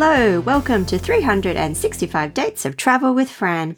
Hello, 0.00 0.38
welcome 0.38 0.86
to 0.86 0.96
365 0.96 2.32
Dates 2.32 2.64
of 2.64 2.76
Travel 2.76 3.16
with 3.16 3.28
Fran. 3.28 3.74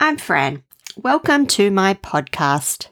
I'm 0.00 0.16
Fran. 0.16 0.62
Welcome 0.96 1.46
to 1.48 1.70
my 1.70 1.92
podcast. 1.92 2.86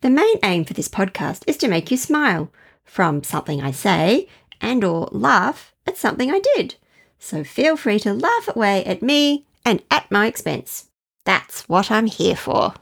The 0.00 0.08
main 0.08 0.36
aim 0.44 0.64
for 0.64 0.74
this 0.74 0.86
podcast 0.86 1.42
is 1.48 1.56
to 1.56 1.66
make 1.66 1.90
you 1.90 1.96
smile 1.96 2.52
from 2.84 3.24
something 3.24 3.60
I 3.60 3.72
say 3.72 4.28
and 4.60 4.84
or 4.84 5.08
laugh 5.10 5.74
at 5.84 5.96
something 5.96 6.30
I 6.30 6.40
did. 6.54 6.76
So 7.18 7.42
feel 7.42 7.76
free 7.76 7.98
to 7.98 8.14
laugh 8.14 8.48
away 8.54 8.84
at 8.84 9.02
me 9.02 9.48
and 9.64 9.82
at 9.90 10.08
my 10.08 10.28
expense. 10.28 10.88
That's 11.24 11.68
what 11.68 11.90
I'm 11.90 12.06
here 12.06 12.36
for. 12.36 12.74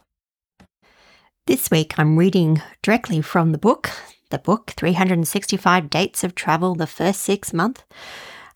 This 1.47 1.71
week 1.71 1.99
I'm 1.99 2.19
reading 2.19 2.61
directly 2.83 3.23
from 3.23 3.53
the 3.53 3.59
book, 3.59 3.91
the 4.29 4.39
book 4.39 4.75
365 4.77 5.89
Dates 5.89 6.23
of 6.23 6.35
Travel 6.35 6.75
the 6.75 6.87
First 6.87 7.23
Six 7.23 7.55
Months, 7.55 7.83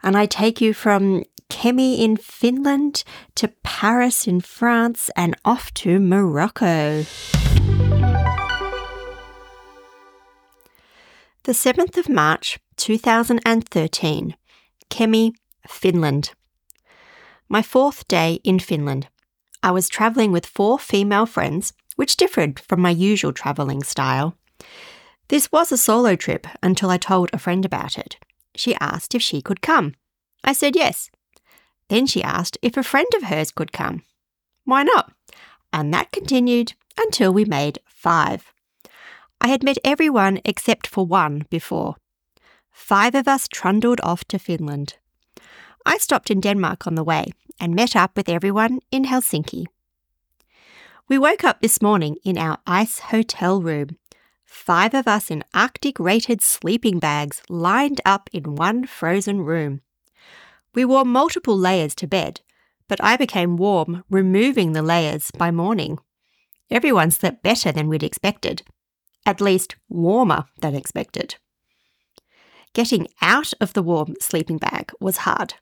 and 0.04 0.18
I 0.18 0.26
take 0.26 0.60
you 0.60 0.74
from 0.74 1.24
Kemi 1.48 1.98
in 1.98 2.18
Finland 2.18 3.04
to 3.36 3.48
Paris 3.62 4.26
in 4.26 4.40
France 4.40 5.10
and 5.16 5.34
off 5.46 5.72
to 5.74 5.98
Morocco. 5.98 7.04
The 11.44 11.52
7th 11.52 11.96
of 11.96 12.08
March 12.08 12.58
2013, 12.76 14.36
Kemi, 14.90 15.32
Finland. 15.66 16.32
My 17.48 17.62
fourth 17.62 18.06
day 18.06 18.40
in 18.44 18.58
Finland. 18.58 19.08
I 19.62 19.70
was 19.70 19.88
travelling 19.88 20.32
with 20.32 20.44
four 20.44 20.78
female 20.78 21.24
friends, 21.24 21.72
which 21.96 22.18
differed 22.18 22.60
from 22.60 22.80
my 22.80 22.90
usual 22.90 23.32
travelling 23.32 23.82
style. 23.82 24.36
This 25.28 25.50
was 25.50 25.72
a 25.72 25.78
solo 25.78 26.14
trip 26.14 26.46
until 26.62 26.90
I 26.90 26.98
told 26.98 27.30
a 27.32 27.38
friend 27.38 27.64
about 27.64 27.96
it. 27.96 28.18
She 28.56 28.76
asked 28.80 29.14
if 29.14 29.22
she 29.22 29.42
could 29.42 29.60
come. 29.60 29.94
I 30.42 30.52
said 30.52 30.76
yes. 30.76 31.10
Then 31.88 32.06
she 32.06 32.22
asked 32.22 32.58
if 32.62 32.76
a 32.76 32.82
friend 32.82 33.08
of 33.16 33.24
hers 33.24 33.50
could 33.50 33.72
come. 33.72 34.02
Why 34.64 34.82
not? 34.82 35.12
And 35.72 35.92
that 35.92 36.12
continued 36.12 36.74
until 36.96 37.32
we 37.32 37.44
made 37.44 37.78
five. 37.86 38.52
I 39.40 39.48
had 39.48 39.62
met 39.62 39.78
everyone 39.84 40.40
except 40.44 40.86
for 40.86 41.04
one 41.04 41.44
before. 41.50 41.96
Five 42.70 43.14
of 43.14 43.28
us 43.28 43.48
trundled 43.48 44.00
off 44.02 44.24
to 44.26 44.38
Finland. 44.38 44.96
I 45.86 45.98
stopped 45.98 46.30
in 46.30 46.40
Denmark 46.40 46.86
on 46.86 46.94
the 46.94 47.04
way 47.04 47.32
and 47.60 47.74
met 47.74 47.94
up 47.94 48.16
with 48.16 48.28
everyone 48.28 48.80
in 48.90 49.04
Helsinki. 49.04 49.66
We 51.08 51.18
woke 51.18 51.44
up 51.44 51.60
this 51.60 51.82
morning 51.82 52.16
in 52.24 52.38
our 52.38 52.58
ice 52.66 52.98
hotel 52.98 53.60
room. 53.60 53.98
Five 54.44 54.94
of 54.94 55.06
us 55.06 55.30
in 55.30 55.44
Arctic 55.52 55.98
rated 55.98 56.40
sleeping 56.40 56.98
bags 56.98 57.42
lined 57.48 58.00
up 58.04 58.30
in 58.32 58.54
one 58.54 58.86
frozen 58.86 59.40
room. 59.42 59.80
We 60.74 60.84
wore 60.84 61.04
multiple 61.04 61.56
layers 61.56 61.94
to 61.96 62.06
bed, 62.06 62.40
but 62.88 63.02
I 63.02 63.16
became 63.16 63.56
warm 63.56 64.04
removing 64.10 64.72
the 64.72 64.82
layers 64.82 65.30
by 65.30 65.50
morning. 65.50 65.98
Everyone 66.70 67.10
slept 67.10 67.42
better 67.42 67.72
than 67.72 67.88
we'd 67.88 68.02
expected, 68.02 68.62
at 69.26 69.40
least 69.40 69.76
warmer 69.88 70.46
than 70.60 70.74
expected. 70.74 71.36
Getting 72.72 73.06
out 73.22 73.52
of 73.60 73.72
the 73.72 73.82
warm 73.82 74.14
sleeping 74.20 74.58
bag 74.58 74.90
was 75.00 75.18
hard. 75.18 75.54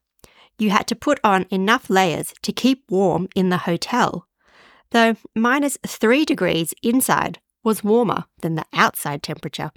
You 0.59 0.71
had 0.71 0.87
to 0.87 0.97
put 0.97 1.21
on 1.23 1.47
enough 1.51 1.91
layers 1.91 2.33
to 2.43 2.53
keep 2.53 2.85
warm 2.89 3.29
in 3.35 3.51
the 3.51 3.59
hotel, 3.59 4.27
though 4.91 5.17
minus 5.35 5.77
three 5.87 6.25
degrees 6.25 6.73
inside 6.83 7.41
was 7.65 7.85
warmer 7.85 8.25
than 8.41 8.55
the 8.55 8.67
outside 8.73 9.23
temperature. 9.23 9.71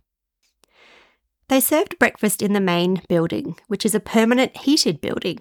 They 1.48 1.60
served 1.60 2.00
breakfast 2.00 2.42
in 2.42 2.54
the 2.54 2.60
main 2.60 3.02
building, 3.08 3.58
which 3.68 3.86
is 3.86 3.94
a 3.94 4.00
permanent 4.00 4.58
heated 4.58 5.00
building. 5.00 5.40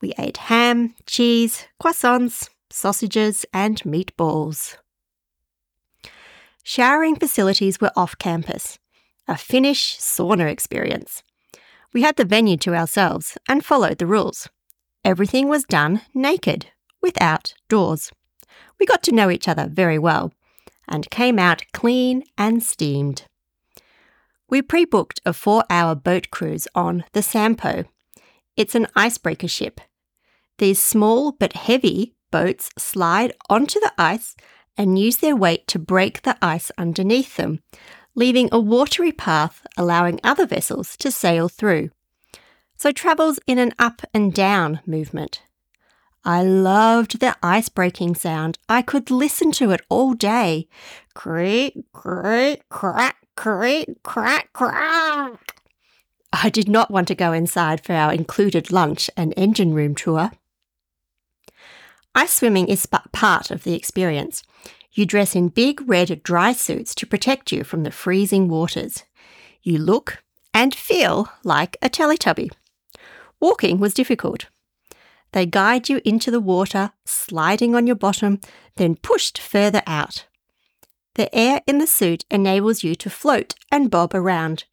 We 0.00 0.14
ate 0.18 0.36
ham, 0.36 0.94
cheese, 1.06 1.66
croissants, 1.82 2.48
sausages, 2.70 3.44
and 3.52 3.80
meatballs. 3.82 4.76
Showering 6.62 7.16
facilities 7.16 7.80
were 7.80 7.92
off 7.96 8.16
campus, 8.18 8.78
a 9.26 9.36
Finnish 9.36 9.98
sauna 9.98 10.50
experience. 10.50 11.22
We 11.92 12.02
had 12.02 12.16
the 12.16 12.24
venue 12.24 12.56
to 12.58 12.74
ourselves 12.74 13.36
and 13.48 13.64
followed 13.64 13.98
the 13.98 14.06
rules. 14.06 14.48
Everything 15.04 15.48
was 15.48 15.64
done 15.64 16.02
naked, 16.14 16.66
without 17.00 17.54
doors. 17.68 18.12
We 18.78 18.86
got 18.86 19.02
to 19.04 19.14
know 19.14 19.30
each 19.30 19.48
other 19.48 19.68
very 19.70 19.98
well 19.98 20.32
and 20.88 21.10
came 21.10 21.38
out 21.38 21.64
clean 21.72 22.22
and 22.36 22.62
steamed. 22.62 23.24
We 24.48 24.62
pre 24.62 24.84
booked 24.84 25.20
a 25.26 25.32
four 25.32 25.64
hour 25.68 25.94
boat 25.94 26.30
cruise 26.30 26.66
on 26.74 27.04
the 27.12 27.22
Sampo. 27.22 27.84
It's 28.56 28.74
an 28.74 28.86
icebreaker 28.96 29.48
ship. 29.48 29.80
These 30.58 30.80
small 30.80 31.32
but 31.32 31.52
heavy 31.52 32.14
boats 32.30 32.70
slide 32.78 33.32
onto 33.48 33.78
the 33.80 33.92
ice 33.98 34.34
and 34.76 34.98
use 34.98 35.18
their 35.18 35.36
weight 35.36 35.66
to 35.68 35.78
break 35.78 36.22
the 36.22 36.36
ice 36.40 36.70
underneath 36.78 37.36
them, 37.36 37.60
leaving 38.14 38.48
a 38.50 38.60
watery 38.60 39.12
path 39.12 39.66
allowing 39.76 40.20
other 40.24 40.46
vessels 40.46 40.96
to 40.96 41.10
sail 41.10 41.48
through. 41.48 41.90
So 42.76 42.92
travels 42.92 43.38
in 43.46 43.58
an 43.58 43.72
up 43.78 44.02
and 44.14 44.32
down 44.32 44.80
movement. 44.86 45.42
I 46.24 46.42
loved 46.42 47.20
the 47.20 47.36
ice 47.42 47.68
breaking 47.68 48.16
sound. 48.16 48.58
I 48.68 48.82
could 48.82 49.10
listen 49.10 49.52
to 49.52 49.70
it 49.70 49.80
all 49.88 50.14
day. 50.14 50.68
Creak, 51.14 51.74
creak, 51.92 52.68
crack, 52.68 53.16
creak, 53.36 54.02
crack, 54.02 54.52
crack. 54.52 55.60
I 56.32 56.50
did 56.50 56.68
not 56.68 56.90
want 56.90 57.08
to 57.08 57.14
go 57.14 57.32
inside 57.32 57.84
for 57.84 57.94
our 57.94 58.12
included 58.12 58.70
lunch 58.70 59.08
and 59.16 59.32
engine 59.36 59.72
room 59.72 59.94
tour. 59.94 60.32
Ice 62.14 62.32
swimming 62.32 62.68
is 62.68 62.86
part 62.86 63.50
of 63.50 63.64
the 63.64 63.74
experience. 63.74 64.42
You 64.92 65.06
dress 65.06 65.36
in 65.36 65.48
big 65.48 65.88
red 65.88 66.22
dry 66.22 66.52
suits 66.52 66.94
to 66.96 67.06
protect 67.06 67.52
you 67.52 67.64
from 67.64 67.84
the 67.84 67.90
freezing 67.90 68.48
waters. 68.48 69.04
You 69.62 69.78
look 69.78 70.22
and 70.52 70.74
feel 70.74 71.30
like 71.44 71.76
a 71.80 71.88
Teletubby. 71.88 72.50
Walking 73.40 73.78
was 73.78 73.94
difficult. 73.94 74.46
They 75.32 75.46
guide 75.46 75.88
you 75.88 76.00
into 76.04 76.30
the 76.30 76.40
water, 76.40 76.92
sliding 77.04 77.74
on 77.74 77.86
your 77.86 77.96
bottom, 77.96 78.40
then 78.76 78.96
pushed 78.96 79.38
further 79.38 79.82
out. 79.86 80.26
The 81.14 81.34
air 81.34 81.62
in 81.66 81.78
the 81.78 81.86
suit 81.86 82.24
enables 82.30 82.82
you 82.82 82.94
to 82.96 83.10
float 83.10 83.54
and 83.70 83.90
bob 83.90 84.14
around. 84.14 84.64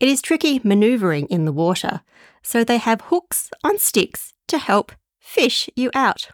It 0.00 0.08
is 0.08 0.22
tricky 0.22 0.60
manoeuvring 0.64 1.26
in 1.26 1.44
the 1.44 1.52
water, 1.52 2.00
so 2.42 2.64
they 2.64 2.78
have 2.78 3.02
hooks 3.02 3.50
on 3.62 3.78
sticks 3.78 4.32
to 4.46 4.58
help 4.58 4.92
fish 5.18 5.68
you 5.76 5.90
out. 5.94 6.28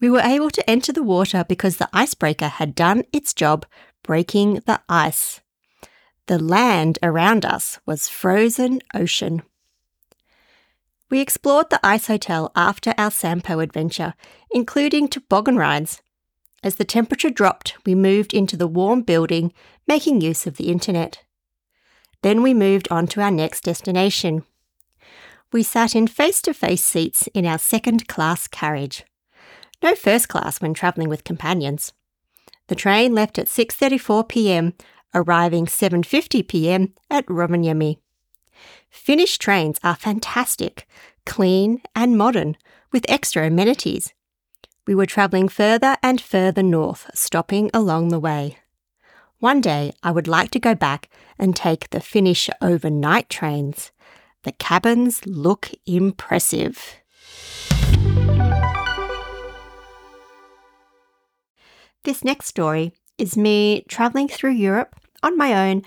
We 0.00 0.10
were 0.10 0.20
able 0.20 0.50
to 0.50 0.70
enter 0.70 0.92
the 0.92 1.02
water 1.02 1.44
because 1.48 1.76
the 1.76 1.88
icebreaker 1.92 2.48
had 2.48 2.74
done 2.74 3.04
its 3.12 3.34
job 3.34 3.66
breaking 4.02 4.62
the 4.66 4.80
ice. 4.88 5.40
The 6.26 6.38
land 6.38 6.98
around 7.02 7.44
us 7.44 7.78
was 7.84 8.08
frozen 8.08 8.80
ocean. 8.94 9.42
We 11.14 11.20
explored 11.20 11.70
the 11.70 11.78
ice 11.86 12.08
hotel 12.08 12.50
after 12.56 12.92
our 12.98 13.12
Sampo 13.12 13.60
adventure, 13.60 14.14
including 14.50 15.06
toboggan 15.06 15.56
rides. 15.56 16.02
As 16.64 16.74
the 16.74 16.84
temperature 16.84 17.30
dropped, 17.30 17.76
we 17.86 17.94
moved 17.94 18.34
into 18.34 18.56
the 18.56 18.66
warm 18.66 19.02
building, 19.02 19.52
making 19.86 20.22
use 20.22 20.44
of 20.44 20.56
the 20.56 20.72
internet. 20.72 21.22
Then 22.22 22.42
we 22.42 22.52
moved 22.52 22.88
on 22.90 23.06
to 23.06 23.20
our 23.20 23.30
next 23.30 23.60
destination. 23.62 24.42
We 25.52 25.62
sat 25.62 25.94
in 25.94 26.08
face 26.08 26.42
to 26.42 26.52
face 26.52 26.82
seats 26.82 27.28
in 27.28 27.46
our 27.46 27.58
second 27.60 28.08
class 28.08 28.48
carriage. 28.48 29.04
No 29.84 29.94
first 29.94 30.28
class 30.28 30.60
when 30.60 30.74
travelling 30.74 31.08
with 31.08 31.22
companions. 31.22 31.92
The 32.66 32.74
train 32.74 33.14
left 33.14 33.38
at 33.38 33.46
6:34 33.46 34.28
p.m., 34.28 34.74
arriving 35.14 35.66
7:50 35.66 36.48
p.m. 36.48 36.92
at 37.08 37.24
Rovaniemi. 37.26 37.98
Finnish 38.94 39.38
trains 39.38 39.78
are 39.82 39.96
fantastic, 39.96 40.86
clean 41.26 41.82
and 41.94 42.16
modern, 42.16 42.56
with 42.92 43.04
extra 43.08 43.46
amenities. 43.46 44.12
We 44.86 44.94
were 44.94 45.06
travelling 45.06 45.48
further 45.48 45.96
and 46.02 46.20
further 46.20 46.62
north, 46.62 47.10
stopping 47.14 47.70
along 47.72 48.08
the 48.08 48.20
way. 48.20 48.58
One 49.38 49.60
day 49.60 49.92
I 50.02 50.10
would 50.10 50.28
like 50.28 50.50
to 50.52 50.58
go 50.58 50.74
back 50.74 51.10
and 51.38 51.56
take 51.56 51.90
the 51.90 52.00
Finnish 52.00 52.48
overnight 52.60 53.28
trains. 53.28 53.92
The 54.42 54.52
cabins 54.52 55.26
look 55.26 55.70
impressive. 55.86 56.96
This 62.04 62.22
next 62.22 62.46
story 62.46 62.92
is 63.16 63.36
me 63.36 63.84
travelling 63.88 64.28
through 64.28 64.52
Europe 64.52 64.94
on 65.22 65.38
my 65.38 65.68
own 65.68 65.82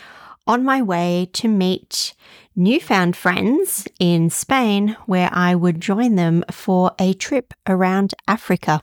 on 0.48 0.64
my 0.64 0.82
way 0.82 1.30
to 1.34 1.48
meet 1.48 2.14
newfound 2.56 3.16
friends 3.16 3.88
in 4.00 4.30
Spain, 4.30 4.98
where 5.06 5.30
I 5.32 5.54
would 5.54 5.80
join 5.80 6.16
them 6.16 6.44
for 6.52 6.92
a 7.00 7.14
trip 7.14 7.54
around 7.68 8.14
Africa. 8.28 8.82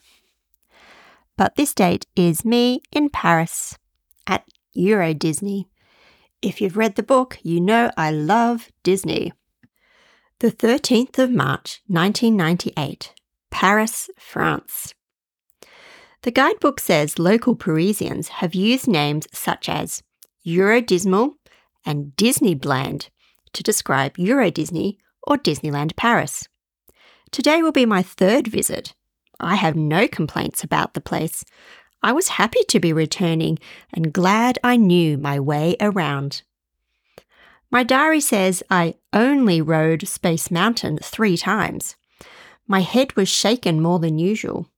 But 1.37 1.57
this 1.57 1.75
date 1.75 2.07
is 2.15 2.45
me 2.45 2.83
in 2.93 3.11
Paris 3.11 3.77
at 4.27 4.47
Euro 4.75 5.13
Disney. 5.15 5.69
If 6.41 6.61
you've 6.61 6.77
read 6.77 6.95
the 6.95 7.03
book, 7.03 7.39
you 7.43 7.61
know 7.61 7.91
I 7.97 8.11
love 8.11 8.71
Disney. 8.83 9.33
The 10.41 10.53
13th 10.53 11.19
of 11.19 11.31
March, 11.31 11.81
1998, 11.87 13.15
Paris, 13.51 14.11
France. 14.19 14.95
The 16.23 16.31
guidebook 16.31 16.81
says 16.81 17.19
local 17.19 17.55
Parisians 17.55 18.29
have 18.29 18.55
used 18.55 18.87
names 18.87 19.27
such 19.33 19.69
as 19.69 20.03
Eurodismal 20.47 21.35
and 21.85 22.13
Disneyland 22.17 23.09
to 23.53 23.63
describe 23.63 24.19
Euro 24.19 24.51
Disney 24.51 24.99
or 25.23 25.37
Disneyland 25.37 25.97
Paris. 25.97 26.49
Today 27.31 27.63
will 27.63 27.73
be 27.73 27.87
my 27.87 28.03
third 28.03 28.47
visit. 28.49 28.95
I 29.41 29.57
have 29.57 29.75
no 29.77 30.07
complaints 30.07 30.63
about 30.63 30.95
the 30.95 31.01
place. 31.01 31.45
I 32.03 32.13
was 32.13 32.29
happy 32.29 32.63
to 32.69 32.81
be 32.81 32.93
returning 32.93 33.59
and 33.93 34.13
glad 34.13 34.59
I 34.63 34.77
knew 34.77 35.19
my 35.19 35.41
way 35.41 35.77
around. 35.81 36.43
My 37.71 37.83
diary 37.83 38.21
says 38.21 38.63
I 38.71 38.95
only 39.13 39.61
rode 39.61 40.07
Space 40.07 40.51
Mountain 40.51 40.99
three 40.99 41.37
times. 41.37 41.97
My 42.69 42.81
head 42.81 43.17
was 43.17 43.29
shaken 43.29 43.83
more 43.83 43.99
than 43.99 44.19
usual. 44.19 44.69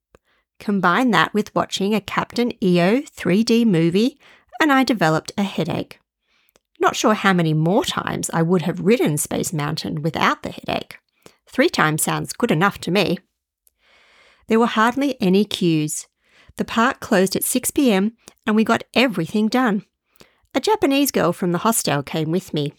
Combine 0.58 1.10
that 1.10 1.34
with 1.34 1.54
watching 1.54 1.94
a 1.94 2.00
Captain 2.00 2.52
EO 2.64 3.02
3D 3.02 3.66
movie, 3.66 4.18
and 4.60 4.72
I 4.72 4.82
developed 4.82 5.32
a 5.36 5.42
headache. 5.42 6.00
Not 6.80 6.96
sure 6.96 7.14
how 7.14 7.32
many 7.32 7.54
more 7.54 7.84
times 7.84 8.30
I 8.32 8.42
would 8.42 8.62
have 8.62 8.80
ridden 8.80 9.16
Space 9.16 9.52
Mountain 9.52 10.02
without 10.02 10.42
the 10.42 10.50
headache. 10.50 10.98
Three 11.48 11.68
times 11.68 12.02
sounds 12.02 12.32
good 12.32 12.50
enough 12.50 12.78
to 12.80 12.90
me. 12.90 13.18
There 14.48 14.60
were 14.60 14.66
hardly 14.66 15.20
any 15.20 15.44
queues. 15.44 16.06
The 16.56 16.64
park 16.64 17.00
closed 17.00 17.36
at 17.36 17.44
6 17.44 17.70
pm 17.72 18.12
and 18.46 18.54
we 18.54 18.64
got 18.64 18.84
everything 18.94 19.48
done. 19.48 19.84
A 20.54 20.60
Japanese 20.60 21.10
girl 21.10 21.32
from 21.32 21.52
the 21.52 21.58
hostel 21.58 22.02
came 22.02 22.30
with 22.30 22.54
me. 22.54 22.72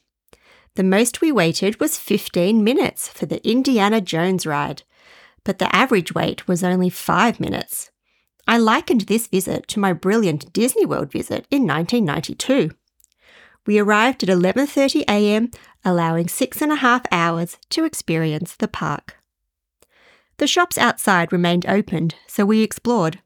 The 0.75 0.83
most 0.83 1.21
we 1.21 1.31
waited 1.31 1.79
was 1.79 1.97
15 1.97 2.63
minutes 2.63 3.07
for 3.07 3.25
the 3.25 3.45
Indiana 3.47 3.99
Jones 3.99 4.45
ride, 4.45 4.83
but 5.43 5.57
the 5.57 5.75
average 5.75 6.13
wait 6.13 6.47
was 6.47 6.63
only 6.63 6.89
5 6.89 7.39
minutes. 7.39 7.91
I 8.47 8.57
likened 8.57 9.01
this 9.01 9.27
visit 9.27 9.67
to 9.69 9.79
my 9.79 9.91
brilliant 9.91 10.53
Disney 10.53 10.85
World 10.85 11.11
visit 11.11 11.45
in 11.51 11.67
1992. 11.67 12.71
We 13.67 13.77
arrived 13.79 14.23
at 14.23 14.29
11:30 14.29 15.03
a.m., 15.09 15.51
allowing 15.83 16.29
six 16.29 16.61
and 16.61 16.71
a 16.71 16.77
half 16.77 17.01
hours 17.11 17.57
to 17.71 17.83
experience 17.83 18.55
the 18.55 18.69
park. 18.69 19.17
The 20.37 20.47
shops 20.47 20.77
outside 20.77 21.33
remained 21.33 21.65
opened, 21.67 22.15
so 22.27 22.45
we 22.45 22.63
explored. 22.63 23.19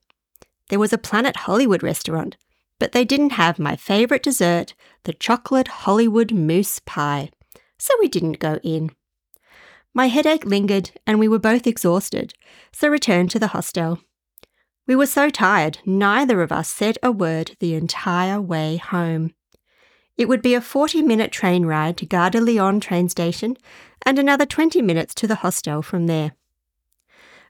There 0.70 0.80
was 0.80 0.92
a 0.92 0.98
Planet 0.98 1.38
Hollywood 1.46 1.84
restaurant, 1.84 2.38
but 2.80 2.92
they 2.92 3.06
didn't 3.06 3.34
have 3.34 3.60
my 3.60 3.76
favourite 3.76 4.24
dessert, 4.24 4.74
the 5.04 5.14
chocolate 5.14 5.68
Hollywood 5.68 6.32
mousse 6.32 6.80
pie, 6.80 7.30
so 7.78 7.94
we 8.00 8.08
didn't 8.08 8.40
go 8.40 8.60
in. 8.64 8.90
My 9.94 10.08
headache 10.08 10.46
lingered 10.46 10.90
and 11.06 11.20
we 11.20 11.28
were 11.28 11.38
both 11.38 11.68
exhausted, 11.68 12.34
so 12.72 12.88
returned 12.88 13.30
to 13.32 13.40
the 13.40 13.54
hostel. 13.54 14.00
We 14.88 14.96
were 14.96 15.06
so 15.06 15.30
tired, 15.30 15.78
neither 15.86 16.42
of 16.42 16.52
us 16.52 16.70
said 16.70 16.98
a 17.04 17.12
word 17.12 17.56
the 17.60 17.76
entire 17.76 18.42
way 18.42 18.78
home. 18.78 19.34
It 20.22 20.28
would 20.28 20.44
be 20.44 20.54
a 20.54 20.62
40 20.62 21.02
minute 21.02 21.32
train 21.32 21.66
ride 21.66 21.98
to 21.98 22.06
Gare 22.06 22.30
de 22.30 22.40
Lyon 22.40 22.80
train 22.80 23.10
station 23.10 23.58
and 24.06 24.20
another 24.20 24.46
20 24.46 24.80
minutes 24.80 25.16
to 25.16 25.26
the 25.26 25.42
hostel 25.42 25.82
from 25.82 26.06
there. 26.06 26.34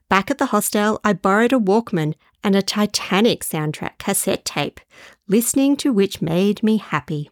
Back 0.08 0.30
at 0.30 0.38
the 0.38 0.46
hostel, 0.46 0.98
I 1.04 1.12
borrowed 1.12 1.52
a 1.52 1.58
Walkman 1.58 2.14
and 2.42 2.56
a 2.56 2.62
Titanic 2.62 3.44
soundtrack 3.44 3.98
cassette 3.98 4.46
tape, 4.46 4.80
listening 5.28 5.76
to 5.76 5.92
which 5.92 6.22
made 6.22 6.62
me 6.62 6.78
happy. 6.78 7.30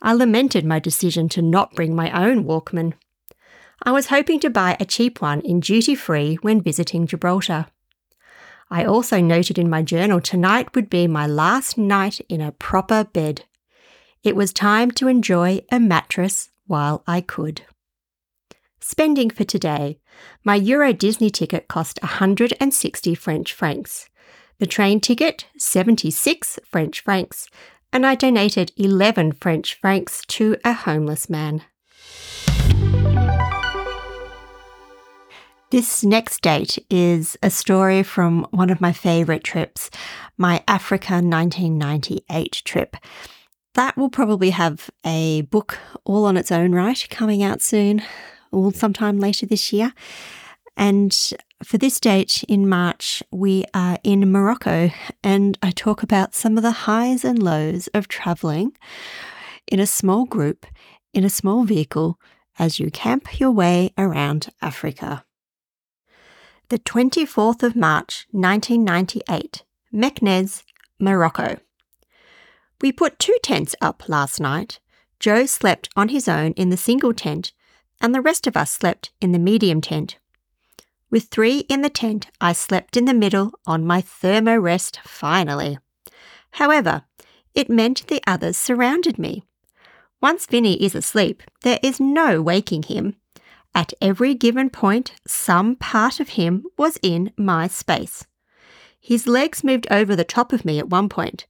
I 0.00 0.14
lamented 0.14 0.64
my 0.64 0.78
decision 0.78 1.28
to 1.28 1.42
not 1.42 1.74
bring 1.74 1.94
my 1.94 2.10
own 2.10 2.44
Walkman. 2.44 2.94
I 3.82 3.92
was 3.92 4.06
hoping 4.06 4.40
to 4.40 4.48
buy 4.48 4.78
a 4.80 4.86
cheap 4.86 5.20
one 5.20 5.42
in 5.42 5.60
duty 5.60 5.94
free 5.94 6.36
when 6.36 6.62
visiting 6.62 7.06
Gibraltar. 7.06 7.66
I 8.70 8.86
also 8.86 9.20
noted 9.20 9.58
in 9.58 9.68
my 9.68 9.82
journal 9.82 10.22
tonight 10.22 10.74
would 10.74 10.88
be 10.88 11.06
my 11.06 11.26
last 11.26 11.76
night 11.76 12.22
in 12.30 12.40
a 12.40 12.52
proper 12.52 13.04
bed. 13.04 13.44
It 14.24 14.34
was 14.34 14.52
time 14.52 14.90
to 14.92 15.06
enjoy 15.06 15.60
a 15.70 15.78
mattress 15.78 16.50
while 16.66 17.04
I 17.06 17.20
could. 17.20 17.62
Spending 18.80 19.30
for 19.30 19.44
today. 19.44 20.00
My 20.42 20.56
Euro 20.56 20.92
Disney 20.92 21.30
ticket 21.30 21.68
cost 21.68 22.00
160 22.02 23.14
French 23.14 23.52
francs. 23.52 24.08
The 24.58 24.66
train 24.66 24.98
ticket, 24.98 25.46
76 25.56 26.58
French 26.64 27.00
francs, 27.00 27.48
and 27.92 28.04
I 28.04 28.16
donated 28.16 28.72
11 28.76 29.32
French 29.32 29.78
francs 29.80 30.22
to 30.28 30.56
a 30.64 30.72
homeless 30.72 31.30
man. 31.30 31.62
This 35.70 36.02
next 36.02 36.42
date 36.42 36.78
is 36.90 37.36
a 37.42 37.50
story 37.50 38.02
from 38.02 38.48
one 38.50 38.70
of 38.70 38.80
my 38.80 38.92
favourite 38.92 39.44
trips, 39.44 39.90
my 40.36 40.64
Africa 40.66 41.14
1998 41.14 42.62
trip. 42.64 42.96
That 43.74 43.96
will 43.96 44.10
probably 44.10 44.50
have 44.50 44.90
a 45.04 45.42
book 45.42 45.78
all 46.04 46.24
on 46.24 46.36
its 46.36 46.50
own 46.50 46.72
right 46.72 47.06
coming 47.10 47.42
out 47.42 47.62
soon, 47.62 48.02
or 48.50 48.72
sometime 48.72 49.18
later 49.18 49.46
this 49.46 49.72
year. 49.72 49.92
And 50.76 51.16
for 51.62 51.78
this 51.78 52.00
date 52.00 52.44
in 52.48 52.68
March, 52.68 53.22
we 53.30 53.64
are 53.74 53.98
in 54.02 54.30
Morocco, 54.30 54.90
and 55.22 55.58
I 55.62 55.70
talk 55.70 56.02
about 56.02 56.34
some 56.34 56.56
of 56.56 56.62
the 56.62 56.70
highs 56.70 57.24
and 57.24 57.42
lows 57.42 57.88
of 57.88 58.08
travelling 58.08 58.76
in 59.66 59.80
a 59.80 59.86
small 59.86 60.24
group, 60.24 60.66
in 61.12 61.24
a 61.24 61.30
small 61.30 61.64
vehicle, 61.64 62.18
as 62.58 62.80
you 62.80 62.90
camp 62.90 63.38
your 63.38 63.50
way 63.50 63.92
around 63.96 64.48
Africa 64.62 65.24
the 66.68 66.78
24th 66.78 67.62
of 67.62 67.74
March 67.74 68.26
1998, 68.30 69.64
Meknès, 69.92 70.64
Morocco. 71.00 71.58
We 72.80 72.92
put 72.92 73.18
two 73.18 73.36
tents 73.42 73.74
up 73.80 74.08
last 74.08 74.40
night. 74.40 74.80
Joe 75.18 75.46
slept 75.46 75.88
on 75.96 76.10
his 76.10 76.28
own 76.28 76.52
in 76.52 76.70
the 76.70 76.76
single 76.76 77.12
tent, 77.12 77.52
and 78.00 78.14
the 78.14 78.20
rest 78.20 78.46
of 78.46 78.56
us 78.56 78.70
slept 78.70 79.10
in 79.20 79.32
the 79.32 79.38
medium 79.38 79.80
tent. 79.80 80.18
With 81.10 81.24
three 81.24 81.60
in 81.68 81.82
the 81.82 81.90
tent, 81.90 82.28
I 82.40 82.52
slept 82.52 82.96
in 82.96 83.06
the 83.06 83.14
middle 83.14 83.52
on 83.66 83.86
my 83.86 84.02
Therm-a-Rest 84.02 85.00
finally. 85.04 85.78
However, 86.52 87.02
it 87.54 87.70
meant 87.70 88.06
the 88.06 88.22
others 88.26 88.56
surrounded 88.56 89.18
me. 89.18 89.42
Once 90.20 90.46
Vinny 90.46 90.82
is 90.82 90.94
asleep, 90.94 91.42
there 91.62 91.80
is 91.82 91.98
no 91.98 92.42
waking 92.42 92.84
him, 92.84 93.16
at 93.74 93.92
every 94.00 94.34
given 94.34 94.70
point, 94.70 95.12
some 95.26 95.76
part 95.76 96.20
of 96.20 96.30
him 96.30 96.64
was 96.76 96.98
in 97.02 97.32
my 97.36 97.68
space. 97.68 98.26
His 99.00 99.26
legs 99.26 99.62
moved 99.62 99.86
over 99.90 100.16
the 100.16 100.24
top 100.24 100.52
of 100.52 100.64
me 100.64 100.78
at 100.78 100.90
one 100.90 101.08
point. 101.08 101.46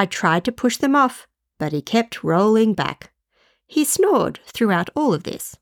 I 0.00 0.06
tried 0.06 0.46
to 0.46 0.52
push 0.52 0.78
them 0.78 0.96
off, 0.96 1.28
but 1.58 1.72
he 1.74 1.82
kept 1.82 2.24
rolling 2.24 2.72
back. 2.72 3.12
He 3.66 3.84
snored 3.84 4.40
throughout 4.46 4.88
all 4.96 5.12
of 5.12 5.24
this. 5.24 5.58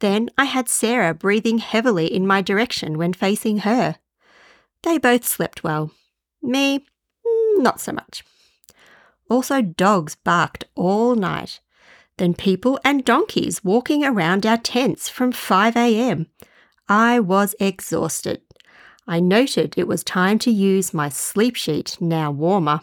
Then 0.00 0.28
I 0.36 0.44
had 0.44 0.68
Sarah 0.68 1.14
breathing 1.14 1.56
heavily 1.56 2.12
in 2.14 2.26
my 2.26 2.42
direction 2.42 2.98
when 2.98 3.14
facing 3.14 3.60
her. 3.60 3.96
They 4.82 4.98
both 4.98 5.26
slept 5.26 5.64
well. 5.64 5.92
Me, 6.42 6.80
mm, 6.80 7.62
not 7.62 7.80
so 7.80 7.90
much. 7.90 8.22
Also, 9.30 9.62
dogs 9.62 10.14
barked 10.14 10.66
all 10.74 11.14
night 11.14 11.60
Then 12.18 12.34
people 12.34 12.78
and 12.84 13.02
donkeys 13.02 13.64
walking 13.64 14.04
around 14.04 14.44
our 14.44 14.58
tents 14.58 15.08
from 15.08 15.32
5 15.32 15.74
a.m. 15.74 16.26
I 16.86 17.18
was 17.18 17.54
exhausted. 17.58 18.42
I 19.06 19.20
noted 19.20 19.72
it 19.78 19.88
was 19.88 20.04
time 20.04 20.38
to 20.40 20.50
use 20.50 20.92
my 20.92 21.08
sleep 21.08 21.56
sheet, 21.56 21.96
now 21.98 22.30
warmer. 22.30 22.82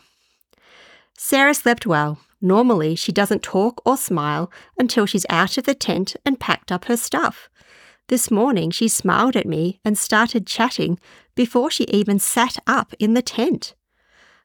Sarah 1.18 1.54
slept 1.54 1.86
well. 1.86 2.20
Normally, 2.42 2.96
she 2.96 3.12
doesn't 3.12 3.42
talk 3.42 3.82
or 3.86 3.98
smile 3.98 4.52
until 4.78 5.06
she's 5.06 5.26
out 5.30 5.58
of 5.58 5.64
the 5.64 5.74
tent 5.74 6.16
and 6.26 6.40
packed 6.40 6.72
up 6.72 6.86
her 6.86 6.98
stuff. 6.98 7.50
This 8.08 8.30
morning, 8.30 8.70
she 8.70 8.88
smiled 8.88 9.36
at 9.36 9.48
me 9.48 9.80
and 9.84 9.98
started 9.98 10.46
chatting 10.46 11.00
before 11.34 11.72
she 11.72 11.86
even 11.86 12.20
sat 12.20 12.58
up 12.68 12.94
in 13.00 13.16
the 13.16 13.22
tent. 13.22 13.74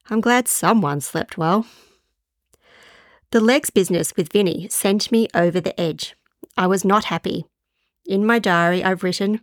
I'm 0.08 0.20
glad 0.20 0.48
someone 0.48 1.00
slept 1.00 1.36
well. 1.36 1.66
The 3.32 3.40
legs 3.40 3.70
business 3.70 4.16
with 4.16 4.32
Vinny 4.32 4.66
sent 4.68 5.12
me 5.12 5.28
over 5.34 5.60
the 5.60 5.78
edge. 5.78 6.16
I 6.56 6.66
was 6.66 6.84
not 6.84 7.04
happy. 7.06 7.44
In 8.06 8.26
my 8.26 8.38
diary, 8.38 8.82
I've 8.82 9.04
written, 9.04 9.42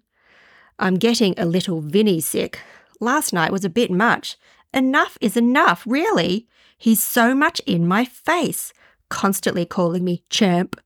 I'm 0.80 0.96
getting 0.96 1.34
a 1.38 1.46
little 1.46 1.82
Vinny 1.82 2.20
sick. 2.20 2.60
Last 3.00 3.32
night 3.32 3.52
was 3.52 3.64
a 3.64 3.70
bit 3.70 3.92
much. 3.92 4.36
Enough 4.74 5.18
is 5.22 5.38
enough, 5.38 5.84
really. 5.86 6.48
He's 6.78 7.02
so 7.02 7.34
much 7.34 7.60
in 7.66 7.88
my 7.88 8.06
face, 8.06 8.74
constantly 9.10 9.66
calling 9.66 10.04
me 10.04 10.24
champ, 10.30 10.80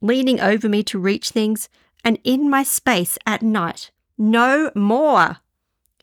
leaning 0.00 0.40
over 0.40 0.68
me 0.68 0.82
to 0.84 0.98
reach 0.98 1.30
things, 1.30 1.68
and 2.04 2.18
in 2.24 2.50
my 2.50 2.62
space 2.62 3.16
at 3.26 3.42
night. 3.42 3.90
No 4.18 4.70
more. 4.74 5.38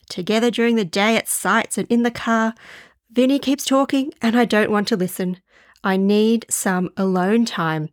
Together 0.10 0.50
during 0.50 0.76
the 0.76 0.86
day 0.86 1.16
at 1.16 1.28
sites 1.28 1.78
and 1.78 1.88
in 1.90 2.04
the 2.04 2.12
car, 2.12 2.56
Vinny 3.12 3.40
keeps 3.40 3.66
talking 3.66 4.14
and 4.22 4.38
I 4.38 4.46
don't 4.46 4.72
want 4.72 4.88
to 4.90 4.96
listen. 4.96 5.38
I 5.84 5.98
need 5.98 6.46
some 6.50 6.90
alone 6.98 7.46
time. 7.46 7.90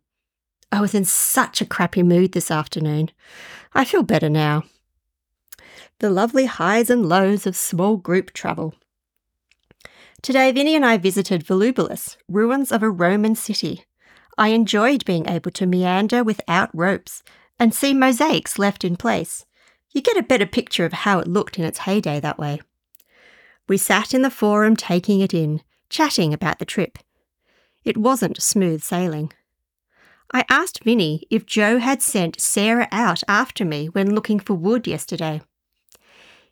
I 0.71 0.81
was 0.81 0.93
in 0.93 1.05
such 1.05 1.61
a 1.61 1.65
crappy 1.65 2.03
mood 2.03 2.33
this 2.33 2.51
afternoon. 2.51 3.11
I 3.73 3.85
feel 3.85 4.03
better 4.03 4.29
now. 4.29 4.63
The 5.99 6.09
lovely 6.09 6.45
highs 6.45 6.89
and 6.89 7.07
lows 7.07 7.47
of 7.47 7.55
small 7.55 7.97
group 7.97 8.33
travel. 8.33 8.73
Today, 10.27 10.51
Vinny 10.51 10.75
and 10.75 10.85
I 10.85 10.97
visited 10.97 11.45
Volubilis, 11.45 12.17
ruins 12.27 12.73
of 12.73 12.83
a 12.83 12.89
Roman 12.89 13.33
city. 13.33 13.85
I 14.37 14.49
enjoyed 14.49 15.05
being 15.05 15.25
able 15.29 15.51
to 15.51 15.65
meander 15.65 16.21
without 16.21 16.69
ropes 16.73 17.23
and 17.57 17.73
see 17.73 17.93
mosaics 17.93 18.59
left 18.59 18.83
in 18.83 18.97
place. 18.97 19.45
You 19.93 20.01
get 20.01 20.17
a 20.17 20.21
better 20.21 20.45
picture 20.45 20.83
of 20.83 20.91
how 20.91 21.19
it 21.19 21.29
looked 21.29 21.57
in 21.57 21.63
its 21.63 21.79
heyday 21.79 22.19
that 22.19 22.37
way. 22.37 22.59
We 23.69 23.77
sat 23.77 24.13
in 24.13 24.21
the 24.21 24.29
forum 24.29 24.75
taking 24.75 25.21
it 25.21 25.33
in, 25.33 25.61
chatting 25.89 26.33
about 26.33 26.59
the 26.59 26.65
trip. 26.65 26.99
It 27.85 27.95
wasn't 27.95 28.43
smooth 28.43 28.83
sailing. 28.83 29.31
I 30.33 30.43
asked 30.49 30.83
Vinny 30.83 31.23
if 31.29 31.45
Joe 31.45 31.77
had 31.77 32.01
sent 32.01 32.41
Sarah 32.41 32.89
out 32.91 33.23
after 33.29 33.63
me 33.63 33.85
when 33.85 34.13
looking 34.13 34.41
for 34.41 34.55
wood 34.55 34.87
yesterday. 34.87 35.39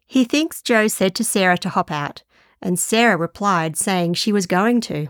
He 0.07 0.23
thinks 0.23 0.61
Joe 0.61 0.87
said 0.87 1.13
to 1.15 1.25
Sarah 1.25 1.57
to 1.57 1.67
hop 1.67 1.91
out, 1.91 2.23
and 2.61 2.79
Sarah 2.79 3.17
replied 3.17 3.77
saying 3.77 4.13
she 4.13 4.31
was 4.31 4.47
going 4.47 4.81
to. 4.81 5.07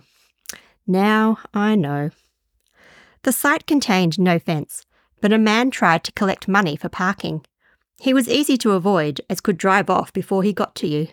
Now 0.88 1.40
I 1.54 1.75
know. 1.75 2.12
The 3.24 3.32
site 3.32 3.66
contained 3.66 4.20
no 4.20 4.38
fence, 4.38 4.86
but 5.22 5.34
a 5.34 5.38
man 5.38 5.72
tried 5.72 6.04
to 6.04 6.12
collect 6.12 6.48
money 6.48 6.75
for 6.75 6.90
parking. 6.90 7.46
He 8.00 8.14
was 8.14 8.30
easy 8.30 8.58
to 8.58 8.74
avoid, 8.74 9.22
as 9.30 9.42
could 9.42 9.58
drive 9.58 9.90
off 9.90 10.14
before 10.14 10.44
he 10.44 10.54
got 10.54 10.75
to 10.75 10.88
you. 10.88 11.08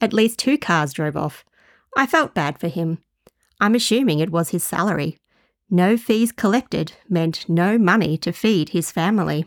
At 0.00 0.12
least 0.12 0.38
two 0.38 0.58
cars 0.58 0.92
drove 0.92 1.16
off. 1.16 1.44
I 1.96 2.06
felt 2.06 2.34
bad 2.34 2.58
for 2.58 2.68
him. 2.68 2.98
I'm 3.60 3.74
assuming 3.74 4.20
it 4.20 4.30
was 4.30 4.50
his 4.50 4.62
salary. 4.62 5.18
No 5.68 5.96
fees 5.96 6.32
collected 6.32 6.92
meant 7.08 7.48
no 7.48 7.78
money 7.78 8.16
to 8.18 8.32
feed 8.32 8.70
his 8.70 8.92
family. 8.92 9.46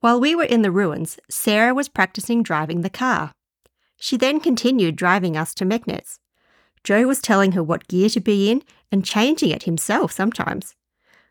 While 0.00 0.20
we 0.20 0.34
were 0.34 0.44
in 0.44 0.62
the 0.62 0.70
ruins, 0.70 1.18
Sarah 1.30 1.74
was 1.74 1.88
practicing 1.88 2.42
driving 2.42 2.82
the 2.82 2.90
car. 2.90 3.32
She 4.04 4.18
then 4.18 4.38
continued 4.38 4.96
driving 4.96 5.34
us 5.34 5.54
to 5.54 5.64
Meknes. 5.64 6.18
Joe 6.82 7.06
was 7.06 7.22
telling 7.22 7.52
her 7.52 7.62
what 7.62 7.88
gear 7.88 8.10
to 8.10 8.20
be 8.20 8.50
in 8.50 8.62
and 8.92 9.02
changing 9.02 9.48
it 9.48 9.62
himself 9.62 10.12
sometimes. 10.12 10.74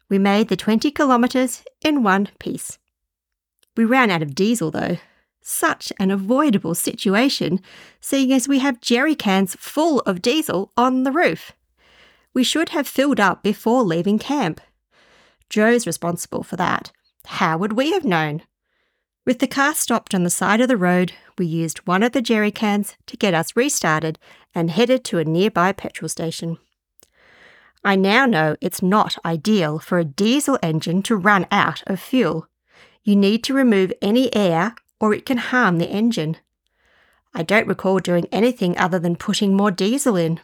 We 0.10 0.18
made 0.18 0.48
the 0.48 0.56
20 0.56 0.90
kilometres 0.90 1.64
in 1.82 2.02
one 2.02 2.30
piece. 2.40 2.80
We 3.78 3.86
ran 3.86 4.10
out 4.10 4.24
of 4.24 4.34
diesel 4.34 4.72
though. 4.72 4.98
Such 5.40 5.94
an 6.00 6.10
avoidable 6.10 6.74
situation, 6.74 7.62
seeing 8.02 8.34
as 8.34 8.48
we 8.48 8.58
have 8.58 8.82
jerry 8.82 9.14
cans 9.14 9.56
full 9.60 10.00
of 10.00 10.24
diesel 10.24 10.72
on 10.76 11.04
the 11.04 11.12
roof. 11.12 11.52
We 12.34 12.44
should 12.44 12.70
have 12.70 12.88
filled 12.88 13.20
up 13.20 13.44
before 13.44 13.84
leaving 13.84 14.18
camp. 14.18 14.60
Joe's 15.48 15.86
responsible 15.86 16.42
for 16.42 16.56
that. 16.56 16.92
How 17.26 17.56
would 17.56 17.74
we 17.74 17.92
have 17.92 18.04
known? 18.04 18.42
With 19.26 19.40
the 19.40 19.48
car 19.48 19.74
stopped 19.74 20.14
on 20.14 20.24
the 20.24 20.30
side 20.30 20.60
of 20.60 20.68
the 20.68 20.76
road, 20.76 21.14
we 21.38 21.46
used 21.46 21.88
one 21.88 22.04
of 22.04 22.12
the 22.12 22.22
jerry 22.22 22.52
cans 22.52 22.98
to 23.08 23.16
get 23.16 23.34
us 23.34 23.56
restarted 23.56 24.20
and 24.54 24.70
headed 24.70 25.06
to 25.06 25.18
a 25.18 25.24
nearby 25.24 25.72
petrol 25.72 26.10
station. 26.10 26.58
I 27.86 27.96
now 27.96 28.26
know 28.26 28.58
it's 28.60 28.82
not 28.82 29.18
ideal 29.26 29.80
for 29.80 29.98
a 29.98 30.06
diesel 30.06 30.60
engine 30.62 31.04
to 31.04 31.16
run 31.16 31.48
out 31.52 31.84
of 31.88 32.02
fuel. 32.02 32.48
You 33.04 33.16
need 33.16 33.44
to 33.46 33.54
remove 33.54 33.94
any 34.02 34.34
air 34.36 34.76
or 35.00 35.14
it 35.14 35.26
can 35.26 35.38
harm 35.38 35.78
the 35.78 35.90
engine. 35.90 36.38
I 37.34 37.44
don't 37.44 37.68
recall 37.68 38.00
doing 38.00 38.28
anything 38.32 38.78
other 38.78 39.00
than 39.00 39.16
putting 39.16 39.56
more 39.56 39.72
diesel 39.72 40.18
in. 40.18 40.42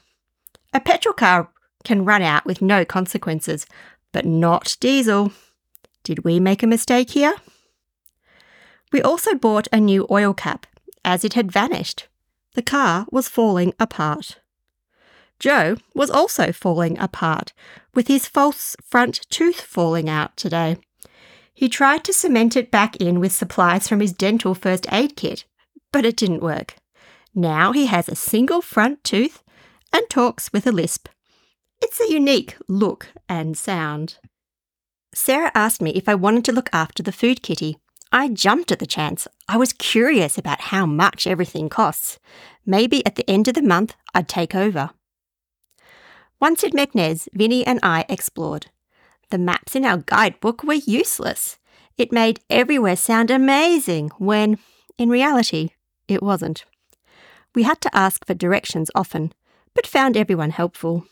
A 0.74 0.80
petrol 0.80 1.14
car 1.14 1.50
can 1.84 2.06
run 2.06 2.22
out 2.22 2.46
with 2.46 2.62
no 2.62 2.86
consequences, 2.86 3.66
but 4.12 4.26
not 4.26 4.78
diesel. 4.80 5.32
Did 6.04 6.24
we 6.24 6.40
make 6.40 6.64
a 6.64 6.68
mistake 6.68 7.12
here? 7.12 7.36
We 8.92 9.02
also 9.02 9.36
bought 9.36 9.68
a 9.72 9.80
new 9.80 10.08
oil 10.10 10.34
cap, 10.34 10.66
as 11.06 11.24
it 11.24 11.34
had 11.34 11.52
vanished. 11.52 12.08
The 12.56 12.62
car 12.62 13.06
was 13.12 13.28
falling 13.28 13.74
apart. 13.80 14.40
Joe 15.40 15.78
was 15.94 16.10
also 16.10 16.52
falling 16.52 16.98
apart, 16.98 17.54
with 17.94 18.08
his 18.08 18.28
false 18.28 18.76
front 18.84 19.22
tooth 19.30 19.62
falling 19.62 20.10
out 20.10 20.36
today. 20.36 20.78
He 21.54 21.70
tried 21.70 22.04
to 22.06 22.14
cement 22.14 22.56
it 22.56 22.72
back 22.72 22.96
in 22.98 23.20
with 23.20 23.32
supplies 23.32 23.88
from 23.88 24.00
his 24.00 24.14
dental 24.14 24.56
first 24.56 24.86
aid 24.92 25.16
kit, 25.16 25.46
but 25.92 26.06
it 26.06 26.18
didn't 26.18 26.42
work. 26.42 26.76
Now 27.36 27.72
he 27.72 27.86
has 27.86 28.10
a 28.10 28.16
single 28.16 28.62
front 28.62 29.04
tooth 29.04 29.44
and 29.94 30.10
talks 30.10 30.52
with 30.52 30.66
a 30.66 30.72
lisp. 30.72 31.08
It's 31.82 32.00
a 32.00 32.12
unique 32.12 32.58
look 32.68 33.08
and 33.28 33.58
sound. 33.58 34.18
Sarah 35.14 35.52
asked 35.56 35.82
me 35.82 35.92
if 35.92 36.10
I 36.10 36.16
wanted 36.16 36.46
to 36.46 36.52
look 36.52 36.70
after 36.74 37.02
the 37.02 37.12
food 37.12 37.42
kitty. 37.42 37.78
I 38.12 38.30
jumped 38.30 38.72
at 38.72 38.80
the 38.80 38.88
chance. 38.88 39.28
I 39.48 39.58
was 39.58 39.74
curious 39.74 40.38
about 40.38 40.62
how 40.62 40.86
much 40.86 41.28
everything 41.28 41.70
costs. 41.70 42.20
Maybe 42.66 43.06
at 43.06 43.16
the 43.16 43.30
end 43.30 43.48
of 43.48 43.54
the 43.54 43.62
month, 43.62 43.96
I'd 44.14 44.28
take 44.28 44.56
over. 44.56 44.92
Once 46.40 46.64
in 46.64 46.72
Meknes, 46.72 47.28
Vinny 47.34 47.66
and 47.66 47.80
I 47.84 48.06
explored. 48.10 48.68
The 49.30 49.38
maps 49.38 49.76
in 49.76 49.86
our 49.86 49.98
guidebook 49.98 50.64
were 50.64 50.74
useless. 50.74 51.60
It 51.98 52.12
made 52.12 52.40
everywhere 52.50 52.96
sound 52.96 53.30
amazing 53.30 54.10
when, 54.18 54.58
in 54.98 55.10
reality, 55.10 55.70
it 56.08 56.24
wasn't. 56.24 56.66
We 57.54 57.64
had 57.64 57.82
to 57.82 57.96
ask 57.96 58.26
for 58.26 58.34
directions 58.34 58.90
often, 58.96 59.34
but 59.76 59.86
found 59.86 60.18
everyone 60.18 60.52
helpful 60.52 61.06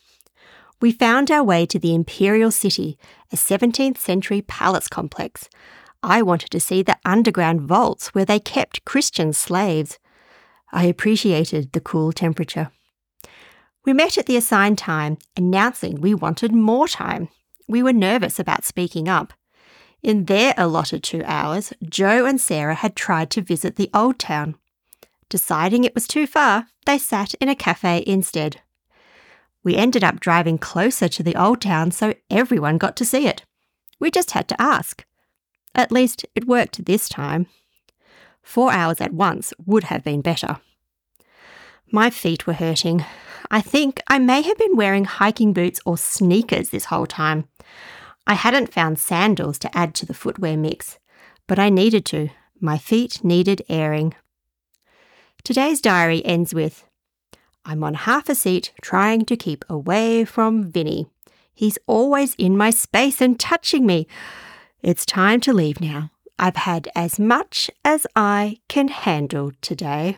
we 0.80 0.92
found 0.92 1.32
our 1.32 1.44
way 1.44 1.66
to 1.66 1.80
the 1.80 1.96
Imperial 1.96 2.51
City, 2.51 3.00
a 3.32 3.36
17th 3.36 3.98
century 3.98 4.44
palace 4.44 4.88
complex. 4.88 5.50
I 6.04 6.22
wanted 6.22 6.51
to 6.51 6.60
see 6.60 6.84
the 6.84 6.98
underground 7.06 7.62
vaults 7.62 8.10
where 8.10 8.25
they 8.25 8.39
kept 8.39 8.86
Christian 8.86 9.34
slaves. 9.34 10.00
I 10.72 10.86
appreciated 10.86 11.72
the 11.72 11.80
cool 11.80 12.12
temperature. 12.12 12.72
We 13.86 13.94
met 13.94 14.18
at 14.18 14.25
the 14.25 14.38
assigned 14.38 14.77
time, 14.77 15.18
announcing 15.36 16.01
we 16.01 16.13
wanted 16.13 16.51
more 16.51 16.88
time. 16.88 17.30
We 17.68 17.82
were 17.82 17.94
nervous 17.94 18.39
about 18.39 18.66
speaking 18.66 19.08
up. 19.08 19.34
In 20.04 20.25
their 20.25 20.54
allotted 20.58 21.04
two 21.04 21.24
hours, 21.25 21.74
Joe 21.84 22.25
and 22.25 22.39
Sarah 22.39 22.75
had 22.75 22.96
tried 22.96 23.30
to 23.32 23.42
visit 23.42 23.75
the 23.75 23.89
old 23.94 24.20
town. 24.20 24.56
Deciding 25.30 25.84
it 25.84 25.96
was 25.96 26.08
too 26.08 26.27
far, 26.27 26.68
they 26.86 26.98
sat 26.98 27.34
in 27.36 27.50
a 27.50 27.56
cafe 27.56 28.04
instead. 28.06 28.62
We 29.63 29.75
ended 29.75 30.04
up 30.04 30.20
driving 30.20 30.58
closer 30.58 31.10
to 31.10 31.24
the 31.24 31.36
old 31.36 31.62
town 31.62 31.92
so 31.92 32.13
everyone 32.30 32.77
got 32.77 32.96
to 32.98 33.06
see 33.06 33.27
it. 33.27 33.44
We 34.00 34.12
just 34.12 34.32
had 34.32 34.48
to 34.50 34.62
ask. 34.62 35.04
At 35.77 35.91
least 35.91 36.25
it 36.36 36.48
worked 36.48 36.86
this 36.86 37.07
time. 37.07 37.46
Four 38.41 38.72
hours 38.74 39.00
at 39.00 39.13
once 39.13 39.53
would 39.65 39.86
have 39.86 40.03
been 40.03 40.22
better. 40.22 40.57
My 41.91 42.10
feet 42.10 42.48
were 42.48 42.53
hurting. 42.53 43.05
I 43.51 43.62
think 43.62 44.01
I 44.07 44.19
may 44.19 44.41
have 44.41 44.57
been 44.57 44.75
wearing 44.75 45.05
hiking 45.05 45.53
boots 45.53 45.79
or 45.86 45.98
sneakers 45.98 46.69
this 46.69 46.86
whole 46.86 47.05
time. 47.05 47.48
I 48.25 48.34
hadn't 48.34 48.74
found 48.74 49.00
sandals 49.00 49.60
to 49.60 49.77
add 49.77 49.93
to 49.96 50.05
the 50.05 50.13
footwear 50.13 50.57
mix, 50.57 50.98
but 51.46 51.60
I 51.60 51.69
needed 51.69 52.05
to. 52.07 52.29
My 52.60 52.77
feet 52.77 53.24
needed 53.24 53.62
airing. 53.69 54.15
Today's 55.43 55.79
diary 55.79 56.25
ends 56.25 56.53
with 56.53 56.84
I'm 57.63 57.84
on 57.84 57.93
half 57.93 58.29
a 58.29 58.36
seat 58.36 58.74
trying 58.81 59.25
to 59.25 59.36
keep 59.36 59.63
away 59.69 60.25
from 60.25 60.63
Vinny. 60.63 61.07
He's 61.53 61.77
always 61.86 62.34
in 62.36 62.57
my 62.57 62.69
space 62.69 63.22
and 63.22 63.39
touching 63.39 63.86
me. 63.86 64.07
It's 64.88 65.06
time 65.06 65.41
to 65.41 65.51
leave 65.51 65.82
now. 65.82 66.12
I've 66.39 66.56
had 66.56 66.88
as 66.96 67.20
much 67.20 67.70
as 67.84 68.08
I 68.15 68.60
can 68.70 68.88
handle 68.88 69.51
today. 69.60 70.17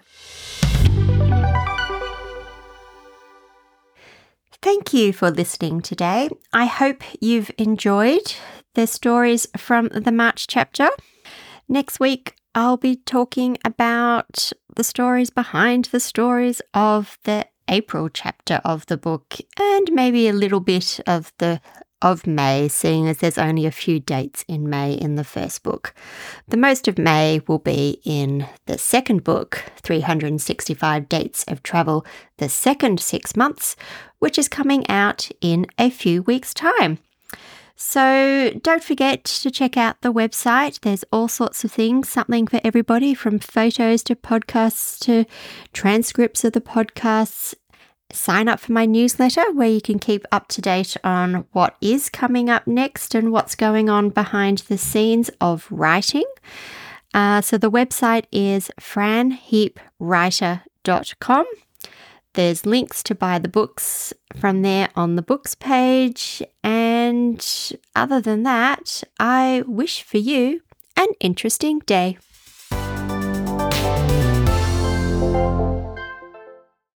Thank 4.61 4.93
you 4.93 5.11
for 5.11 5.31
listening 5.31 5.81
today. 5.81 6.29
I 6.53 6.65
hope 6.67 7.01
you've 7.19 7.49
enjoyed 7.57 8.35
the 8.75 8.85
stories 8.85 9.47
from 9.57 9.87
the 9.87 10.11
March 10.11 10.45
chapter. 10.45 10.89
Next 11.67 11.99
week, 11.99 12.35
I'll 12.53 12.77
be 12.77 12.97
talking 12.97 13.57
about 13.65 14.51
the 14.75 14.83
stories 14.83 15.31
behind 15.31 15.85
the 15.85 15.99
stories 15.99 16.61
of 16.75 17.17
the 17.23 17.47
April 17.67 18.07
chapter 18.07 18.61
of 18.63 18.85
the 18.85 18.97
book 18.97 19.37
and 19.59 19.91
maybe 19.91 20.27
a 20.27 20.33
little 20.33 20.59
bit 20.59 20.99
of 21.07 21.33
the 21.39 21.59
of 22.01 22.25
May, 22.25 22.67
seeing 22.67 23.07
as 23.07 23.17
there's 23.17 23.37
only 23.37 23.65
a 23.65 23.71
few 23.71 23.99
dates 23.99 24.45
in 24.47 24.69
May 24.69 24.93
in 24.93 25.15
the 25.15 25.23
first 25.23 25.63
book. 25.63 25.93
The 26.47 26.57
most 26.57 26.87
of 26.87 26.97
May 26.97 27.41
will 27.47 27.59
be 27.59 28.01
in 28.03 28.47
the 28.65 28.77
second 28.77 29.23
book, 29.23 29.65
365 29.81 31.09
Dates 31.09 31.43
of 31.47 31.63
Travel, 31.63 32.05
the 32.37 32.49
second 32.49 32.99
six 32.99 33.35
months, 33.35 33.75
which 34.19 34.37
is 34.37 34.47
coming 34.47 34.89
out 34.89 35.29
in 35.41 35.65
a 35.77 35.89
few 35.89 36.21
weeks' 36.23 36.53
time. 36.53 36.99
So 37.81 38.51
don't 38.61 38.83
forget 38.83 39.23
to 39.23 39.49
check 39.49 39.77
out 39.77 40.01
the 40.01 40.11
website. 40.11 40.81
There's 40.81 41.05
all 41.13 41.29
sorts 41.29 41.63
of 41.63 41.71
things, 41.71 42.09
something 42.09 42.45
for 42.45 42.59
everybody 42.61 43.13
from 43.13 43.39
photos 43.39 44.03
to 44.03 44.15
podcasts 44.15 44.99
to 45.05 45.25
transcripts 45.71 46.43
of 46.43 46.51
the 46.51 46.59
podcasts. 46.59 47.55
Sign 48.11 48.47
up 48.47 48.59
for 48.59 48.71
my 48.71 48.85
newsletter 48.85 49.51
where 49.53 49.69
you 49.69 49.81
can 49.81 49.97
keep 49.99 50.25
up 50.31 50.47
to 50.49 50.61
date 50.61 50.95
on 51.03 51.45
what 51.51 51.75
is 51.81 52.09
coming 52.09 52.49
up 52.49 52.65
next 52.67 53.15
and 53.15 53.31
what's 53.31 53.55
going 53.55 53.89
on 53.89 54.09
behind 54.09 54.59
the 54.59 54.77
scenes 54.77 55.31
of 55.39 55.67
writing. 55.69 56.25
Uh, 57.13 57.41
so 57.41 57.57
the 57.57 57.71
website 57.71 58.25
is 58.31 58.71
franheapwriter.com. 58.79 61.45
There's 62.33 62.65
links 62.65 63.01
to 63.03 63.15
buy 63.15 63.39
the 63.39 63.49
books 63.49 64.13
from 64.35 64.61
there 64.61 64.89
on 64.95 65.15
the 65.15 65.21
books 65.21 65.55
page. 65.55 66.43
And 66.63 67.45
other 67.95 68.21
than 68.21 68.43
that, 68.43 69.03
I 69.19 69.63
wish 69.65 70.03
for 70.03 70.19
you 70.19 70.61
an 70.95 71.07
interesting 71.19 71.79
day. 71.79 72.19